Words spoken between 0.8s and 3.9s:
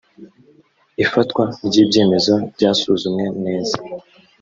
ifatwa ry’ibyemezo byasuzumwe neza